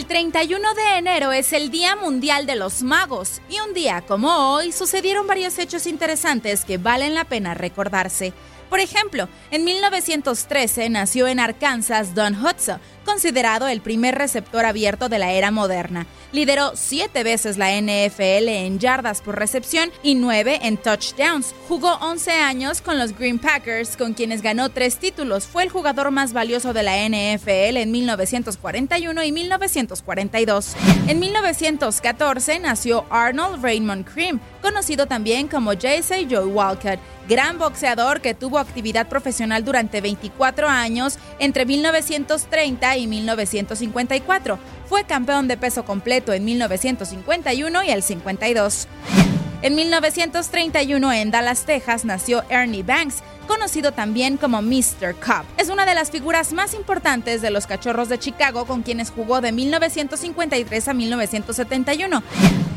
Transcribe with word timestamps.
El 0.00 0.06
31 0.06 0.72
de 0.72 0.96
enero 0.96 1.30
es 1.30 1.52
el 1.52 1.70
Día 1.70 1.94
Mundial 1.94 2.46
de 2.46 2.56
los 2.56 2.82
Magos 2.82 3.42
y 3.50 3.60
un 3.60 3.74
día 3.74 4.00
como 4.00 4.54
hoy 4.54 4.72
sucedieron 4.72 5.26
varios 5.26 5.58
hechos 5.58 5.86
interesantes 5.86 6.64
que 6.64 6.78
valen 6.78 7.14
la 7.14 7.26
pena 7.26 7.52
recordarse. 7.52 8.32
Por 8.70 8.78
ejemplo, 8.78 9.28
en 9.50 9.64
1913 9.64 10.88
nació 10.88 11.26
en 11.26 11.40
Arkansas 11.40 12.14
Don 12.14 12.34
Hudson, 12.36 12.80
considerado 13.04 13.66
el 13.66 13.80
primer 13.80 14.14
receptor 14.14 14.64
abierto 14.64 15.08
de 15.08 15.18
la 15.18 15.32
era 15.32 15.50
moderna. 15.50 16.06
Lideró 16.32 16.72
siete 16.76 17.24
veces 17.24 17.58
la 17.58 17.72
NFL 17.72 18.48
en 18.48 18.78
yardas 18.78 19.20
por 19.20 19.36
recepción 19.36 19.90
y 20.04 20.14
nueve 20.14 20.60
en 20.62 20.76
touchdowns. 20.76 21.52
Jugó 21.66 21.94
11 22.00 22.30
años 22.30 22.80
con 22.80 22.98
los 23.00 23.18
Green 23.18 23.40
Packers, 23.40 23.96
con 23.96 24.14
quienes 24.14 24.40
ganó 24.40 24.68
tres 24.68 24.98
títulos. 24.98 25.46
Fue 25.46 25.64
el 25.64 25.70
jugador 25.70 26.12
más 26.12 26.32
valioso 26.32 26.72
de 26.72 26.84
la 26.84 26.96
NFL 27.08 27.78
en 27.78 27.90
1941 27.90 29.24
y 29.24 29.32
1942. 29.32 30.76
En 31.08 31.18
1914 31.18 32.60
nació 32.60 33.04
Arnold 33.10 33.60
Raymond 33.64 34.08
Cream, 34.08 34.38
conocido 34.62 35.06
también 35.06 35.48
como 35.48 35.72
J.C. 35.72 36.28
Joe 36.30 36.46
Walcott, 36.46 37.00
gran 37.28 37.58
boxeador 37.58 38.20
que 38.20 38.34
tuvo 38.34 38.59
actividad 38.60 39.08
profesional 39.08 39.64
durante 39.64 40.00
24 40.00 40.68
años 40.68 41.18
entre 41.38 41.66
1930 41.66 42.96
y 42.96 43.06
1954. 43.06 44.58
Fue 44.88 45.04
campeón 45.04 45.48
de 45.48 45.56
peso 45.56 45.84
completo 45.84 46.32
en 46.32 46.44
1951 46.44 47.84
y 47.84 47.90
el 47.90 48.02
52. 48.02 48.88
En 49.62 49.74
1931 49.74 51.12
en 51.12 51.30
Dallas, 51.30 51.66
Texas, 51.66 52.06
nació 52.06 52.42
Ernie 52.48 52.82
Banks, 52.82 53.16
conocido 53.46 53.92
también 53.92 54.38
como 54.38 54.62
Mr. 54.62 55.14
Cup. 55.16 55.44
Es 55.58 55.68
una 55.68 55.84
de 55.84 55.94
las 55.94 56.10
figuras 56.10 56.54
más 56.54 56.72
importantes 56.72 57.42
de 57.42 57.50
los 57.50 57.66
Cachorros 57.66 58.08
de 58.08 58.18
Chicago 58.18 58.64
con 58.64 58.82
quienes 58.82 59.10
jugó 59.10 59.42
de 59.42 59.52
1953 59.52 60.88
a 60.88 60.94
1971. 60.94 62.22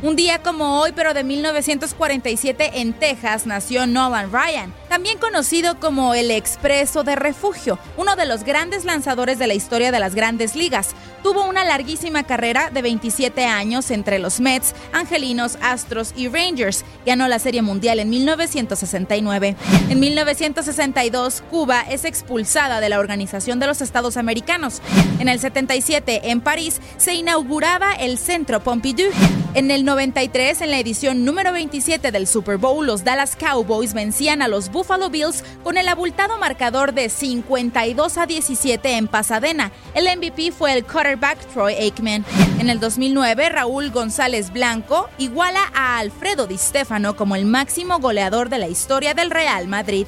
Un 0.00 0.14
día 0.14 0.40
como 0.44 0.80
hoy, 0.80 0.92
pero 0.94 1.12
de 1.12 1.24
1947 1.24 2.70
en 2.74 2.92
Texas, 2.92 3.46
nació 3.46 3.84
Nolan 3.88 4.30
Ryan, 4.30 4.72
también 4.88 5.18
conocido 5.18 5.80
como 5.80 6.14
el 6.14 6.30
Expreso 6.30 7.02
de 7.02 7.16
Refugio, 7.16 7.80
uno 7.96 8.14
de 8.14 8.24
los 8.24 8.44
grandes 8.44 8.84
lanzadores 8.84 9.40
de 9.40 9.48
la 9.48 9.54
historia 9.54 9.90
de 9.90 9.98
las 9.98 10.14
grandes 10.14 10.54
ligas. 10.54 10.90
Tuvo 11.24 11.44
una 11.48 11.64
larguísima 11.64 12.22
carrera 12.22 12.70
de 12.70 12.80
27 12.80 13.44
años 13.44 13.90
entre 13.90 14.20
los 14.20 14.38
Mets, 14.38 14.72
Angelinos, 14.92 15.58
Astros 15.60 16.14
y 16.16 16.28
Rangers. 16.28 16.84
Ganó 17.04 17.26
la 17.26 17.40
Serie 17.40 17.62
Mundial 17.62 17.98
en 17.98 18.08
1969. 18.08 19.56
En 19.88 19.98
1962, 19.98 21.42
Cuba 21.50 21.80
es 21.80 22.04
expulsada 22.04 22.78
de 22.78 22.88
la 22.88 23.00
Organización 23.00 23.58
de 23.58 23.66
los 23.66 23.80
Estados 23.80 24.16
Americanos. 24.16 24.80
En 25.18 25.28
el 25.28 25.40
77, 25.40 26.30
en 26.30 26.40
París, 26.40 26.80
se 26.98 27.14
inauguraba 27.14 27.94
el 27.94 28.16
Centro 28.16 28.60
Pompidou. 28.60 29.10
En 29.54 29.70
el 29.70 29.84
93, 29.84 30.60
en 30.60 30.70
la 30.70 30.78
edición 30.78 31.24
número 31.24 31.52
27 31.52 32.12
del 32.12 32.26
Super 32.26 32.58
Bowl, 32.58 32.86
los 32.86 33.02
Dallas 33.02 33.34
Cowboys 33.34 33.94
vencían 33.94 34.42
a 34.42 34.48
los 34.48 34.70
Buffalo 34.70 35.08
Bills 35.08 35.42
con 35.64 35.78
el 35.78 35.88
abultado 35.88 36.36
marcador 36.36 36.92
de 36.92 37.08
52 37.08 38.18
a 38.18 38.26
17 38.26 38.96
en 38.98 39.08
Pasadena. 39.08 39.72
El 39.94 40.04
MVP 40.18 40.52
fue 40.52 40.74
el 40.74 40.84
quarterback 40.84 41.38
Troy 41.52 41.74
Aikman. 41.74 42.26
En 42.58 42.68
el 42.68 42.78
2009, 42.78 43.48
Raúl 43.48 43.90
González 43.90 44.52
Blanco 44.52 45.08
iguala 45.16 45.60
a 45.74 45.98
Alfredo 45.98 46.46
Di 46.46 46.58
Stefano 46.58 47.16
como 47.16 47.34
el 47.34 47.46
máximo 47.46 48.00
goleador 48.00 48.50
de 48.50 48.58
la 48.58 48.68
historia 48.68 49.14
del 49.14 49.30
Real 49.30 49.66
Madrid. 49.66 50.06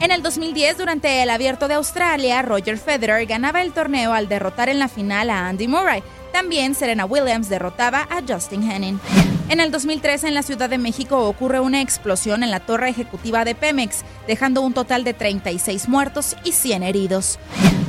En 0.00 0.10
el 0.10 0.20
2010, 0.20 0.78
durante 0.78 1.22
el 1.22 1.30
Abierto 1.30 1.68
de 1.68 1.74
Australia, 1.74 2.42
Roger 2.42 2.76
Federer 2.76 3.24
ganaba 3.26 3.62
el 3.62 3.72
torneo 3.72 4.12
al 4.12 4.28
derrotar 4.28 4.68
en 4.68 4.80
la 4.80 4.88
final 4.88 5.30
a 5.30 5.46
Andy 5.46 5.68
Murray. 5.68 6.02
También 6.32 6.74
Serena 6.74 7.04
Williams 7.04 7.48
derrotaba 7.48 8.08
a 8.10 8.22
Justin 8.26 8.70
Henning. 8.70 8.98
En 9.48 9.60
el 9.60 9.70
2013 9.70 10.28
en 10.28 10.34
la 10.34 10.42
Ciudad 10.42 10.70
de 10.70 10.78
México 10.78 11.28
ocurre 11.28 11.60
una 11.60 11.82
explosión 11.82 12.42
en 12.42 12.50
la 12.50 12.60
torre 12.60 12.88
ejecutiva 12.88 13.44
de 13.44 13.54
Pemex, 13.54 14.02
dejando 14.26 14.62
un 14.62 14.72
total 14.72 15.04
de 15.04 15.12
36 15.12 15.88
muertos 15.88 16.36
y 16.42 16.52
100 16.52 16.82
heridos. 16.82 17.38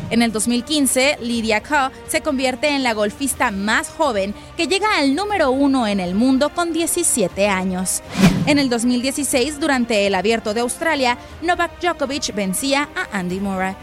En 0.10 0.22
el 0.22 0.31
2015, 0.31 1.19
Lydia 1.22 1.63
Ko 1.63 1.90
se 2.07 2.22
convierte 2.22 2.68
en 2.68 2.84
la 2.84 2.94
golfista 2.94 3.50
más 3.50 3.90
joven 3.90 4.36
que 4.57 4.68
llega 4.68 4.98
al 4.98 5.16
número 5.16 5.51
uno 5.51 5.88
en 5.88 6.00
el 6.00 6.13
mundo 6.13 6.50
con 6.50 6.74
17 6.74 7.48
años. 7.48 8.04
En 8.45 8.60
el 8.60 8.69
2016, 8.69 9.60
durante 9.60 10.06
el 10.06 10.16
Abierto 10.16 10.54
de 10.54 10.60
Australia, 10.60 11.18
Novak 11.42 11.80
Djokovic 11.81 12.36
vencía 12.36 12.90
a 12.95 13.18
Andy 13.18 13.40
Murray. 13.40 13.75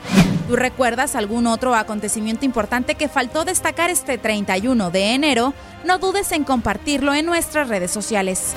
¿Tú 0.50 0.56
recuerdas 0.56 1.14
algún 1.14 1.47
otro 1.47 1.76
acontecimiento 1.76 2.44
importante 2.44 2.97
que 2.97 3.08
faltó 3.08 3.44
destacar 3.44 3.88
este 3.88 4.19
31 4.19 4.91
de 4.91 5.14
enero? 5.14 5.55
No 5.85 6.00
dudes 6.00 6.32
en 6.32 6.43
compartirlo 6.43 7.14
en 7.14 7.25
nuestras 7.25 7.69
redes 7.69 7.93
sociales. 7.93 8.56